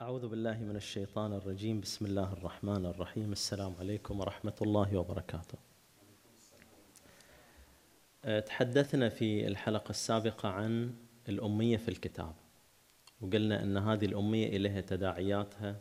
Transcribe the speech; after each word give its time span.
أعوذ 0.00 0.28
بالله 0.28 0.58
من 0.58 0.76
الشيطان 0.76 1.32
الرجيم. 1.32 1.80
بسم 1.80 2.06
الله 2.06 2.32
الرحمن 2.32 2.86
الرحيم. 2.86 3.32
السلام 3.32 3.74
عليكم 3.80 4.20
ورحمة 4.20 4.54
الله 4.62 4.96
وبركاته. 4.96 5.58
أه، 8.24 8.40
تحدثنا 8.40 9.08
في 9.08 9.46
الحلقة 9.46 9.90
السابقة 9.90 10.48
عن 10.48 10.94
الأمية 11.28 11.76
في 11.76 11.88
الكتاب 11.88 12.34
وقلنا 13.20 13.62
أن 13.62 13.76
هذه 13.76 14.04
الأمية 14.04 14.46
إليها 14.56 14.80
تداعياتها 14.80 15.76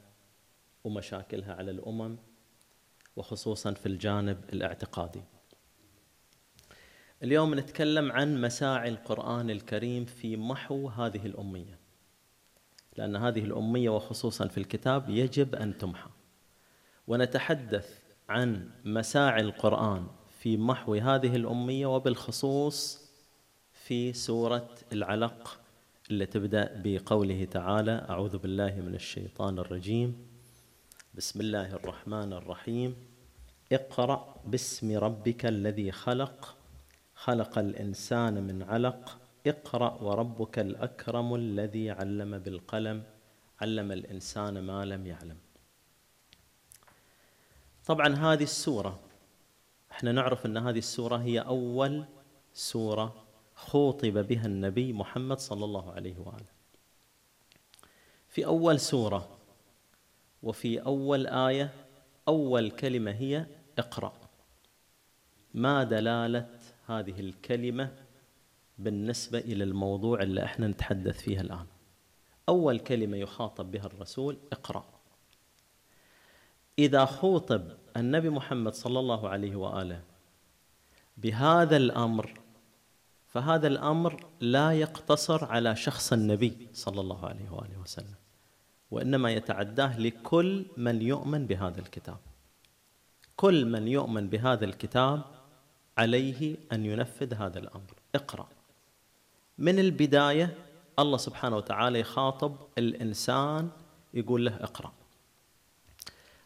ومشاكلها 0.84 1.54
على 1.54 1.72
الأمم 1.72 2.18
وخصوصا 3.16 3.74
في 3.74 3.86
الجانب 3.86 4.44
الاعتقادي. 4.54 5.24
اليوم 7.24 7.56
نتكلم 7.60 8.12
عن 8.12 8.42
مساعي 8.42 8.90
القرآن 8.90 9.50
الكريم 9.50 10.06
في 10.06 10.38
محو 10.38 10.90
هذه 10.90 11.26
الأمية. 11.26 11.81
لأن 12.98 13.16
هذه 13.16 13.40
الأمية 13.40 13.90
وخصوصا 13.90 14.48
في 14.48 14.58
الكتاب 14.58 15.10
يجب 15.10 15.56
أن 15.56 15.78
تمحى. 15.78 16.10
ونتحدث 17.08 18.00
عن 18.30 18.70
مساعي 18.86 19.42
القرآن 19.42 20.08
في 20.40 20.58
محو 20.58 20.96
هذه 20.96 21.36
الأمية 21.36 21.86
وبالخصوص 21.86 23.12
في 23.74 24.14
سورة 24.14 24.70
العلق 24.94 25.60
اللي 26.10 26.26
تبدأ 26.26 26.82
بقوله 26.84 27.46
تعالى 27.46 28.06
أعوذ 28.10 28.38
بالله 28.38 28.76
من 28.76 28.96
الشيطان 28.96 29.60
الرجيم. 29.60 30.28
بسم 31.14 31.42
الله 31.42 31.74
الرحمن 31.76 32.34
الرحيم. 32.34 32.96
اقرأ 33.72 34.36
باسم 34.46 34.98
ربك 34.98 35.46
الذي 35.46 35.92
خلق. 35.92 36.58
خلق 37.16 37.58
الإنسان 37.58 38.44
من 38.44 38.64
علق. 38.64 39.21
اقرأ 39.48 39.94
وربك 40.02 40.60
الأكرم 40.60 41.36
الذي 41.36 41.92
علم 41.92 42.40
بالقلم 42.40 43.04
علم 43.62 43.92
الإنسان 43.92 44.62
ما 44.64 44.86
لم 44.86 45.08
يعلم. 45.08 45.38
طبعا 47.86 48.16
هذه 48.16 48.44
السورة 48.44 49.00
إحنا 49.92 50.12
نعرف 50.12 50.46
أن 50.46 50.58
هذه 50.58 50.78
السورة 50.78 51.18
هي 51.18 51.40
أول 51.40 52.06
سورة 52.54 53.26
خوطب 53.56 54.28
بها 54.28 54.46
النبي 54.46 54.94
محمد 54.94 55.40
صلى 55.40 55.66
الله 55.66 55.92
عليه 55.94 56.18
وآله. 56.18 56.52
في 58.28 58.46
أول 58.46 58.80
سورة 58.80 59.38
وفي 60.44 60.86
أول 60.86 61.28
آية 61.28 61.74
أول 62.28 62.72
كلمة 62.72 63.12
هي 63.12 63.46
اقرأ. 63.78 64.14
ما 65.54 65.84
دلالة 65.84 66.48
هذه 66.88 67.20
الكلمة 67.20 67.92
بالنسبة 68.84 69.40
إلى 69.40 69.64
الموضوع 69.64 70.22
اللي 70.22 70.44
إحنا 70.44 70.68
نتحدث 70.68 71.22
فيه 71.22 71.42
الآن. 71.42 71.66
أول 72.50 72.80
كلمة 72.80 73.18
يخاطب 73.18 73.72
بها 73.72 73.86
الرسول 73.86 74.38
اقرأ. 74.52 74.86
إذا 76.80 77.06
خوطب 77.06 77.64
النبي 77.98 78.30
محمد 78.30 78.74
صلى 78.74 79.00
الله 79.00 79.30
عليه 79.30 79.56
وآله 79.56 80.02
بهذا 81.18 81.78
الأمر 81.78 82.34
فهذا 83.28 83.68
الأمر 83.68 84.26
لا 84.42 84.72
يقتصر 84.72 85.46
على 85.46 85.76
شخص 85.76 86.14
النبي 86.14 86.68
صلى 86.74 87.02
الله 87.02 87.26
عليه 87.26 87.50
وآله 87.50 87.78
وسلم 87.84 88.16
وإنما 88.92 89.32
يتعداه 89.32 90.00
لكل 90.00 90.66
من 90.78 91.02
يؤمن 91.02 91.48
بهذا 91.48 91.80
الكتاب. 91.80 92.18
كل 93.36 93.66
من 93.66 93.88
يؤمن 93.88 94.30
بهذا 94.30 94.66
الكتاب 94.66 95.22
عليه 95.98 96.56
أن 96.72 96.86
ينفذ 96.86 97.34
هذا 97.34 97.60
الأمر. 97.60 97.94
اقرأ. 98.16 98.48
من 99.62 99.80
البداية 99.80 100.58
الله 101.00 101.18
سبحانه 101.18 101.58
وتعالى 101.58 102.00
يخاطب 102.00 102.56
الإنسان 102.78 103.70
يقول 104.14 104.46
له 104.46 104.56
اقرأ. 104.56 104.94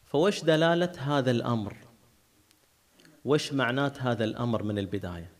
فوش 0.05 0.43
دلالة 0.43 0.91
هذا 0.97 1.31
الأمر؟ 1.31 1.77
وش 3.25 3.53
معنات 3.53 4.01
هذا 4.01 4.23
الأمر 4.23 4.63
من 4.63 4.79
البداية؟ 4.79 5.31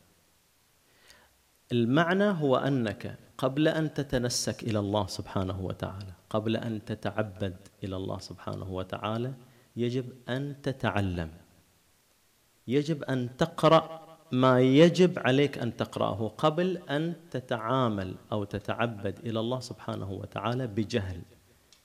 المعنى 1.72 2.24
هو 2.24 2.56
أنك 2.56 3.18
قبل 3.38 3.68
أن 3.68 3.94
تتنسك 3.94 4.62
إلى 4.62 4.78
الله 4.78 5.06
سبحانه 5.06 5.60
وتعالى 5.60 6.12
قبل 6.30 6.56
أن 6.56 6.84
تتعبد 6.84 7.56
إلى 7.84 7.96
الله 7.96 8.18
سبحانه 8.18 8.70
وتعالى 8.70 9.34
يجب 9.76 10.12
أن 10.28 10.62
تتعلم. 10.62 11.30
يجب 12.68 13.02
أن 13.02 13.36
تقرأ 13.36 14.05
ما 14.32 14.60
يجب 14.60 15.18
عليك 15.18 15.58
أن 15.58 15.76
تقرأه 15.76 16.28
قبل 16.28 16.76
أن 16.90 17.14
تتعامل 17.30 18.14
أو 18.32 18.44
تتعبد 18.44 19.18
إلى 19.18 19.40
الله 19.40 19.60
سبحانه 19.60 20.12
وتعالى 20.12 20.66
بجهل 20.66 21.22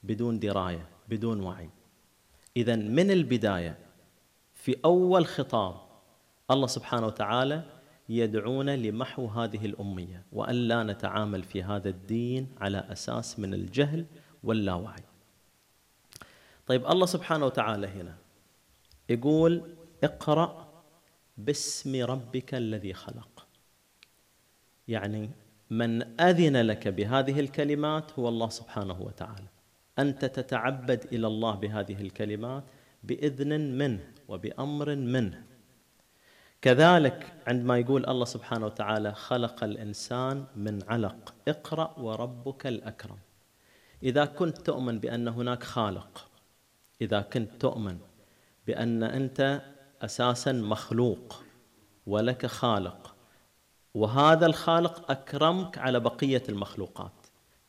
بدون 0.04 0.40
دراية 0.40 0.88
بدون 1.10 1.40
وعي. 1.42 1.70
اذا 2.58 2.76
من 2.76 3.12
البداية 3.12 3.78
في 4.54 4.76
أول 4.86 5.26
خطاب 5.26 5.76
الله 6.52 6.68
سبحانه 6.68 7.08
وتعالى 7.08 7.64
يدعونا 8.10 8.78
لمحو 8.78 9.26
هذه 9.28 9.66
الأمية 9.66 10.24
وأن 10.32 10.56
لا 10.56 10.84
نتعامل 10.84 11.44
في 11.44 11.64
هذا 11.64 11.90
الدين 11.90 12.48
على 12.62 12.78
أساس 12.78 13.40
من 13.40 13.54
الجهل 13.54 14.06
واللاوعي 14.44 15.04
طيب 16.68 16.86
الله 16.86 17.06
سبحانه 17.06 17.46
وتعالى 17.46 17.88
هنا 17.88 18.16
يقول 19.10 19.76
اقرأ 20.04 20.71
باسم 21.46 22.06
ربك 22.06 22.54
الذي 22.54 22.94
خلق. 22.94 23.48
يعني 24.88 25.30
من 25.70 26.22
أذن 26.22 26.58
لك 26.58 26.88
بهذه 26.88 27.40
الكلمات 27.40 28.20
هو 28.20 28.30
الله 28.30 28.50
سبحانه 28.50 29.02
وتعالى. 29.02 29.48
أنت 30.00 30.26
تتعبد 30.26 31.08
إلى 31.14 31.28
الله 31.28 31.56
بهذه 31.56 32.02
الكلمات 32.02 32.64
بإذن 33.04 33.78
منه 33.78 34.12
وبأمر 34.28 34.96
منه. 34.96 35.44
كذلك 36.62 37.34
عندما 37.48 37.78
يقول 37.78 38.06
الله 38.06 38.26
سبحانه 38.26 38.66
وتعالى 38.66 39.14
خلق 39.14 39.64
الإنسان 39.64 40.46
من 40.56 40.80
علق 40.88 41.34
اقرأ 41.48 42.00
وربك 42.00 42.68
الأكرم. 42.68 43.18
إذا 44.04 44.26
كنت 44.26 44.58
تؤمن 44.58 45.00
بأن 45.00 45.28
هناك 45.28 45.64
خالق 45.64 46.28
إذا 47.02 47.22
كنت 47.22 47.62
تؤمن 47.62 47.98
بأن 48.68 49.04
أنت 49.04 49.62
أساسا 50.02 50.52
مخلوق 50.52 51.44
ولك 52.08 52.46
خالق. 52.46 53.16
وهذا 53.94 54.46
الخالق 54.46 55.12
أكرمك 55.12 55.78
على 55.78 56.00
بقية 56.00 56.44
المخلوقات 56.50 57.12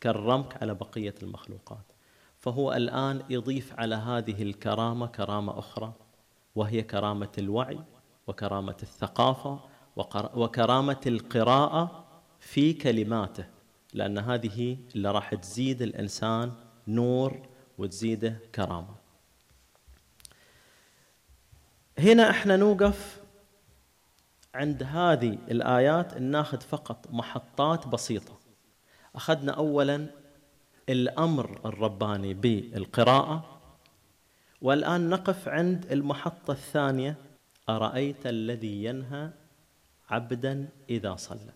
كرمك 0.02 0.62
على 0.62 0.74
بقية 0.74 1.14
المخلوقات. 1.22 1.92
فهو 2.38 2.72
الآن 2.72 3.22
يضيف 3.30 3.78
على 3.78 3.94
هذه 3.94 4.42
الكرامة 4.42 5.06
كرامة 5.06 5.58
أخرى 5.58 5.92
وهي 6.54 6.82
كرامة 6.82 7.32
الوعي 7.38 7.78
وكرامة 8.26 8.76
الثقافة 8.82 9.60
وكرامة 10.34 11.00
القراءة 11.06 12.04
في 12.40 12.72
كلماته 12.72 13.44
لأن 13.94 14.18
هذه 14.18 14.76
اللي 14.94 15.10
راح 15.10 15.34
تزيد 15.34 15.82
الإنسان 15.82 16.52
نور 16.88 17.48
وتزيده 17.78 18.40
كرامة. 18.54 19.01
هنا 22.02 22.30
إحنا 22.30 22.56
نوقف 22.56 23.22
عند 24.54 24.82
هذه 24.82 25.38
الآيات 25.50 26.18
ناخذ 26.18 26.60
فقط 26.60 27.06
محطات 27.10 27.86
بسيطة. 27.88 28.38
أخذنا 29.14 29.52
أولا 29.52 30.06
الأمر 30.88 31.60
الرباني 31.64 32.34
بالقراءة 32.34 33.60
والآن 34.62 35.10
نقف 35.10 35.48
عند 35.48 35.92
المحطة 35.92 36.52
الثانية 36.52 37.16
أرأيت 37.68 38.26
الذي 38.26 38.84
ينهى 38.84 39.30
عبدا 40.10 40.68
إذا 40.90 41.16
صلى؟ 41.16 41.52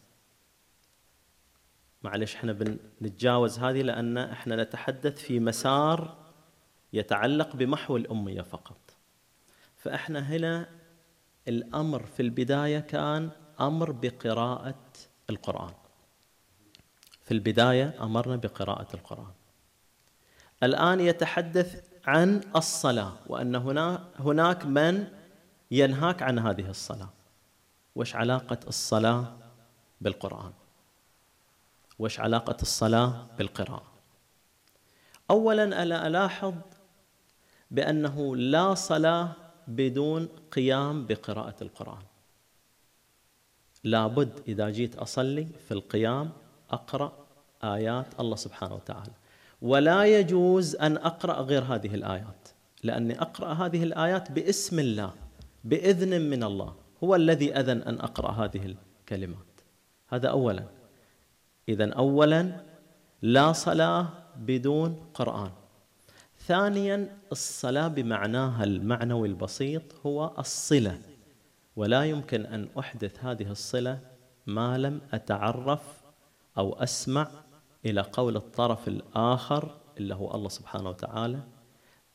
معلش 2.02 2.34
إحنا 2.34 2.52
بنتجاوز 2.52 3.58
هذه 3.58 3.82
لأن 3.82 4.18
إحنا 4.18 4.62
نتحدث 4.62 5.18
في 5.18 5.40
مسار 5.40 6.16
يتعلق 6.92 7.56
بمحو 7.56 7.96
الأمية 7.96 8.42
فقط. 8.42 8.95
فإحنا 9.86 10.20
هنا 10.20 10.68
الأمر 11.48 12.02
في 12.06 12.22
البداية 12.22 12.78
كان 12.78 13.30
أمر 13.60 13.92
بقراءة 13.92 14.84
القرآن. 15.30 15.74
في 17.22 17.34
البداية 17.34 17.94
أمرنا 18.02 18.36
بقراءة 18.36 18.86
القرآن. 18.94 19.32
الآن 20.62 21.00
يتحدث 21.00 21.88
عن 22.06 22.40
الصلاة 22.56 23.12
وأن 23.26 23.54
هنا 23.54 24.08
هناك 24.18 24.66
من 24.66 25.08
ينهاك 25.70 26.22
عن 26.22 26.38
هذه 26.38 26.70
الصلاة. 26.70 27.10
وش 27.96 28.16
علاقة 28.16 28.58
الصلاة 28.68 29.36
بالقرآن؟ 30.00 30.52
وش 31.98 32.20
علاقة 32.20 32.56
الصلاة 32.62 33.26
بالقراءة؟ 33.38 33.92
اولا 35.30 35.82
ألا 35.82 36.06
ألاحظ 36.06 36.54
بأنه 37.70 38.36
لا 38.36 38.74
صلاة 38.74 39.45
بدون 39.68 40.28
قيام 40.52 41.06
بقراءة 41.06 41.54
القرآن. 41.62 42.02
لابد 43.84 44.40
إذا 44.48 44.70
جيت 44.70 44.96
أصلي 44.96 45.46
في 45.68 45.74
القيام 45.74 46.30
أقرأ 46.70 47.12
آيات 47.64 48.20
الله 48.20 48.36
سبحانه 48.36 48.74
وتعالى. 48.74 49.12
ولا 49.62 50.04
يجوز 50.04 50.76
أن 50.76 50.96
أقرأ 50.96 51.40
غير 51.42 51.62
هذه 51.62 51.94
الآيات 51.94 52.48
لأني 52.82 53.22
أقرأ 53.22 53.52
هذه 53.52 53.82
الآيات 53.82 54.32
باسم 54.32 54.78
الله 54.78 55.12
بإذن 55.64 56.20
من 56.20 56.42
الله. 56.42 56.74
هو 57.04 57.14
الذي 57.14 57.54
أذن 57.54 57.82
أن 57.82 58.00
أقرأ 58.00 58.30
هذه 58.30 58.76
الكلمات. 59.02 59.60
هذا 60.08 60.28
اولا. 60.28 60.64
اذا 61.68 61.92
اولا 61.92 62.60
لا 63.22 63.52
صلاة 63.52 64.08
بدون 64.36 65.06
قرآن. 65.14 65.50
ثانيا 66.46 67.18
الصلاة 67.32 67.88
بمعناها 67.88 68.64
المعنوي 68.64 69.28
البسيط 69.28 69.82
هو 70.06 70.32
الصلة 70.38 71.00
ولا 71.76 72.04
يمكن 72.04 72.46
أن 72.46 72.68
أحدث 72.78 73.24
هذه 73.24 73.50
الصلة 73.50 74.00
ما 74.46 74.78
لم 74.78 75.00
أتعرف 75.12 75.80
أو 76.58 76.72
أسمع 76.74 77.30
إلى 77.86 78.00
قول 78.00 78.36
الطرف 78.36 78.88
الآخر 78.88 79.76
اللي 79.98 80.14
هو 80.14 80.34
الله 80.34 80.48
سبحانه 80.48 80.88
وتعالى 80.88 81.40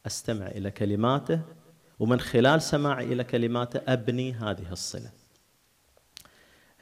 أستمع 0.05 0.47
إلى 0.47 0.71
كلماته 0.71 1.41
ومن 1.99 2.19
خلال 2.19 2.61
سماعي 2.61 3.05
إلى 3.13 3.23
كلماته 3.23 3.81
أبني 3.87 4.33
هذه 4.33 4.71
الصلة. 4.71 5.11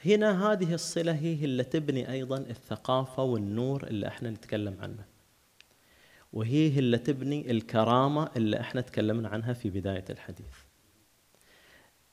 هنا 0.06 0.52
هذه 0.52 0.74
الصلة 0.74 1.12
هي 1.12 1.46
اللي 1.46 1.64
تبني 1.64 2.12
أيضا 2.12 2.38
الثقافة 2.38 3.24
والنور 3.24 3.84
اللي 3.88 4.08
إحنا 4.08 4.30
نتكلم 4.30 4.78
عنه. 4.82 5.19
وهي 6.34 6.80
اللي 6.80 6.98
تبني 6.98 7.52
الكرامة 7.52 8.30
اللي 8.36 8.60
إحنا 8.60 8.82
تكلمنا 8.82 9.30
عنها 9.30 9.54
في 9.54 9.70
بداية 9.70 10.06
الحديث. 10.10 10.56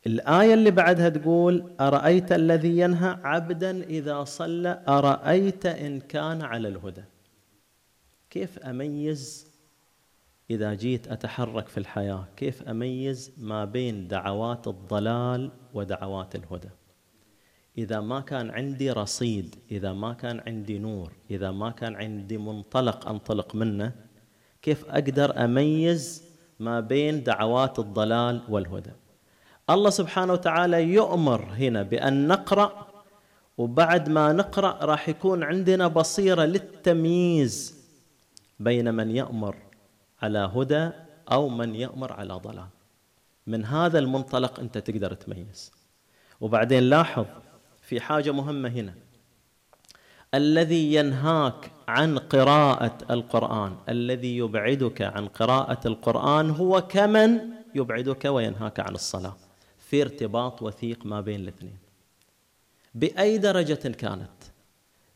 الآية 0.07 0.55
اللي 0.55 0.71
بعدها 0.71 1.09
تقول 1.09 1.73
أرأيت 1.81 2.33
الذي 2.33 2.79
ينهى 2.79 3.19
عبدا 3.23 3.83
إذا 3.83 4.25
صلى؟ 4.25 4.85
أرأيت 4.89 5.67
إن 5.67 6.01
كان 6.01 6.43
على 6.43 6.69
الهدى. 6.69 7.05
كيف 8.31 8.59
أميز 8.59 9.47
إذا 10.51 10.75
جيت 10.75 11.09
أتحرك 11.09 11.69
في 11.69 11.79
الحياة؟ 11.79 12.29
كيف 12.37 12.63
أميز 12.63 13.33
ما 13.39 13.65
بين 13.65 14.09
دعوات 14.09 14.69
الضلال 14.69 15.51
ودعوات 15.75 16.35
الهدى؟ 16.35 16.69
إذا 17.79 18.01
ما 18.01 18.21
كان 18.21 18.51
عندي 18.51 18.91
رصيد 18.91 19.57
إذا 19.71 19.93
ما 19.93 20.13
كان 20.13 20.41
عندي 20.47 20.79
نور 20.79 21.13
إذا 21.31 21.51
ما 21.51 21.71
كان 21.71 21.95
عندي 21.95 22.39
منطلق 22.39 23.09
أنطلق 23.09 23.55
منه 23.55 24.06
كيف 24.67 24.85
أقدر 24.91 25.45
أميز 25.45 26.23
ما 26.61 26.81
بين 26.81 27.23
دعوات 27.23 27.79
الضلال 27.79 28.43
والهدى. 28.49 28.91
الله 29.71 29.91
سبحانه 29.91 30.33
وتعالى 30.33 30.83
يؤمر 30.83 31.45
هنا 31.45 31.83
بأن 31.83 32.29
نقرأ 32.29 32.87
وبعد 33.59 34.09
ما 34.09 34.33
نقرأ 34.33 34.85
راح 34.85 35.09
يكون 35.09 35.43
عندنا 35.43 35.89
بصيرة 35.89 36.45
للتمييز 36.45 37.75
بين 38.61 38.95
من 38.95 39.11
يأمر 39.11 39.57
على 40.23 40.39
هدى 40.39 40.91
أو 41.33 41.49
من 41.49 41.75
يأمر 41.75 42.13
على 42.13 42.35
ضلال. 42.35 42.69
من 43.47 43.65
هذا 43.65 43.99
المنطلق 43.99 44.61
أنت 44.61 44.79
تقدر 44.79 45.15
تميز. 45.15 45.73
وبعدين 46.41 46.83
لاحظ 46.83 47.27
في 47.83 48.01
حاجة 48.01 48.33
مهمة 48.33 48.69
هنا. 48.69 48.95
الذي 50.35 50.95
ينهاك 50.95 51.71
عن 51.89 52.19
قراءة 52.19 52.99
القرآن 53.11 53.77
الذي 53.89 54.37
يبعدك 54.37 55.03
عن 55.03 55.27
قراءة 55.27 55.89
القرآن 55.89 56.51
هو 56.51 56.81
كمن 56.81 57.41
يبعدك 57.75 58.25
وينهاك 58.25 58.81
عن 58.81 58.95
الصلاة. 58.95 59.37
في 59.79 60.03
ارتباط 60.03 60.63
وثيق 60.63 61.07
ما 61.07 61.21
بين 61.21 61.41
الاثنين. 61.41 61.77
بأي 62.95 63.39
درجة 63.39 63.89
كانت 63.89 64.31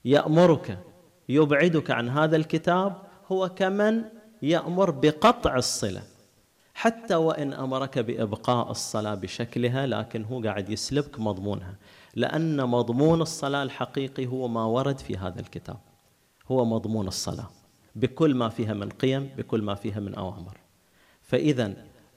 يأمرك 0.05 0.79
يبعدك 1.29 1.91
عن 1.91 2.09
هذا 2.09 2.37
الكتاب 2.37 3.03
هو 3.33 3.49
كمن 3.49 4.05
يأمر 4.43 4.91
بقطع 4.91 5.57
الصلة. 5.57 6.03
حتى 6.81 7.15
وإن 7.15 7.53
أمرك 7.53 7.99
بإبقاء 7.99 8.71
الصلاة 8.71 9.15
بشكلها 9.15 9.87
لكن 9.87 10.25
هو 10.25 10.43
قاعد 10.43 10.71
يسلبك 10.71 11.21
مضمونها 11.21 11.75
لأن 12.15 12.65
مضمون 12.69 13.23
الصلاة 13.23 13.63
الحقيقي 13.63 14.27
هو 14.27 14.49
ما 14.49 14.65
ورد 14.65 14.99
في 14.99 15.17
هذا 15.17 15.41
الكتاب. 15.41 15.77
هو 16.51 16.65
مضمون 16.65 17.09
الصلاة 17.09 17.51
بكل 17.97 18.35
ما 18.35 18.49
فيها 18.49 18.75
من 18.75 18.89
قيم 18.89 19.31
بكل 19.39 19.63
ما 19.63 19.75
فيها 19.75 20.01
من 20.01 20.15
أوامر. 20.15 20.57
فإذا 21.23 21.73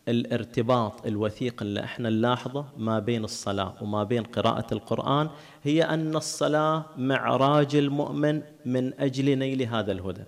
الارتباط 0.07 1.05
الوثيق 1.05 1.61
اللي 1.61 1.83
إحنا 1.83 2.09
نلاحظه 2.09 2.65
ما 2.77 2.99
بين 2.99 3.23
الصلاة 3.23 3.73
وما 3.81 4.03
بين 4.03 4.23
قراءة 4.23 4.73
القرآن 4.73 5.29
هي 5.63 5.83
أن 5.83 6.15
الصلاة 6.15 6.85
معراج 6.97 7.75
المؤمن 7.75 8.41
من 8.65 8.99
أجل 8.99 9.39
نيل 9.39 9.61
هذا 9.61 9.91
الهدى. 9.91 10.23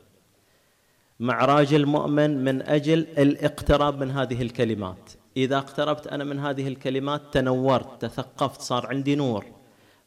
معراج 1.19 1.73
المؤمن 1.73 2.43
من 2.43 2.61
أجل 2.61 2.99
الاقتراب 3.17 4.03
من 4.03 4.11
هذه 4.11 4.41
الكلمات. 4.41 5.11
إذا 5.37 5.57
اقتربت 5.57 6.07
أنا 6.07 6.23
من 6.23 6.39
هذه 6.39 6.67
الكلمات 6.67 7.21
تنورت 7.31 8.01
تثقفت 8.01 8.61
صار 8.61 8.87
عندي 8.87 9.15
نور. 9.15 9.45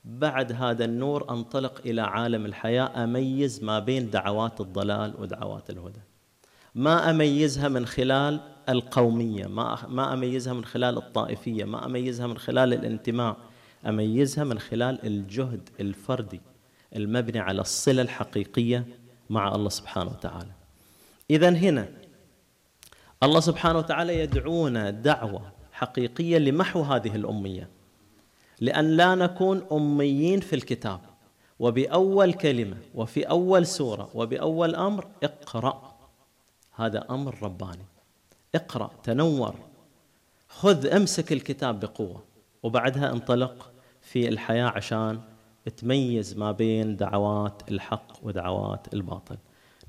بعد 0.04 0.52
هذا 0.52 0.84
النور 0.84 1.30
أنطلق 1.30 1.80
إلى 1.86 2.00
عالم 2.02 2.46
الحياة 2.46 3.04
أميز 3.04 3.64
ما 3.64 3.78
بين 3.78 4.10
دعوات 4.10 4.60
الضلال 4.60 5.14
ودعوات 5.18 5.70
الهدى. 5.70 6.00
ما 6.74 7.10
أميزها 7.10 7.68
من 7.68 7.86
خلال 7.86 8.40
القومية 8.68 9.46
ما 9.46 9.78
ما 9.88 10.12
أميزها 10.12 10.52
من 10.52 10.64
خلال 10.64 10.96
الطائفية 10.96 11.64
ما 11.64 11.86
أميزها 11.86 12.26
من 12.26 12.38
خلال 12.38 12.74
الانتماء. 12.74 13.36
أميزها 13.86 14.44
من 14.44 14.58
خلال 14.58 15.06
الجهد 15.06 15.68
الفردي 15.80 16.40
المبني 16.96 17.38
على 17.38 17.60
الصلة 17.60 18.02
الحقيقية 18.02 18.86
مع 19.30 19.54
الله 19.54 19.68
سبحانه 19.68 20.10
وتعالى. 20.10 20.58
اذا 21.30 21.50
هنا 21.50 21.88
الله 23.22 23.40
سبحانه 23.40 23.78
وتعالى 23.78 24.18
يدعونا 24.18 24.90
دعوة 24.90 25.52
حقيقية 25.72 26.38
لمحو 26.38 26.82
هذه 26.82 27.16
الأمية 27.16 27.68
لأن 28.60 28.84
لا 28.84 29.14
نكون 29.14 29.66
أميين 29.72 30.40
في 30.40 30.56
الكتاب. 30.56 31.00
وبأول 31.58 32.32
كلمة 32.32 32.76
وفي 32.94 33.22
أول 33.22 33.66
سورة 33.66 34.10
وبأول 34.14 34.74
أمر 34.74 35.06
اقرأ. 35.22 35.94
هذا 36.74 37.06
أمر 37.10 37.42
رباني. 37.42 37.84
اقرأ 38.54 38.90
تنور. 39.02 39.54
خذ 40.48 40.86
امسك 40.86 41.32
الكتاب 41.32 41.80
بقوة. 41.80 42.22
وبعدها 42.62 43.12
انطلق 43.12 43.72
في 44.02 44.28
الحياة 44.28 44.66
عشان 44.66 45.20
تميز 45.76 46.36
ما 46.36 46.52
بين 46.52 46.96
دعوات 46.96 47.62
الحق 47.70 48.12
ودعوات 48.22 48.94
الباطل. 48.94 49.36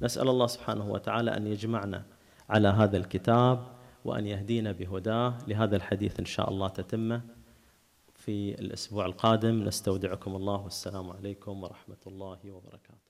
نسأل 0.01 0.29
الله 0.29 0.47
سبحانه 0.47 0.91
وتعالى 0.91 1.37
أن 1.37 1.47
يجمعنا 1.47 2.05
على 2.49 2.67
هذا 2.67 2.97
الكتاب 2.97 3.67
وأن 4.05 4.25
يهدينا 4.27 4.71
بهداه. 4.71 5.37
لهذا 5.47 5.75
الحديث 5.75 6.19
إن 6.19 6.25
شاء 6.25 6.49
الله 6.49 6.67
تتمه 6.67 7.21
في 8.15 8.59
الأسبوع 8.61 9.05
القادم. 9.05 9.63
نستودعكم 9.63 10.35
الله. 10.35 10.61
والسلام 10.63 11.11
عليكم 11.11 11.63
ورحمة 11.63 12.03
الله 12.07 12.51
وبركاته. 12.51 13.08